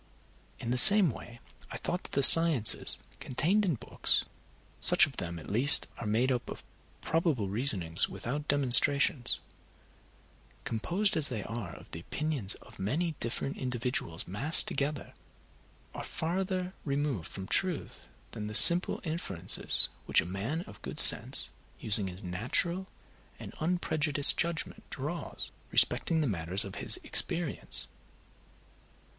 [0.59, 1.39] In the same way
[1.69, 4.25] I thought that the sciences contained in books
[4.79, 6.63] (such of them at least as are made up of
[7.01, 9.37] probable reasonings, without demonstrations),
[10.63, 15.13] composed as they are of the opinions of many different individuals massed together,
[15.93, 21.49] are farther removed from truth than the simple inferences which a man of good sense
[21.79, 22.87] using his natural
[23.39, 27.85] and unprejudiced judgment draws respecting the matters of his experience.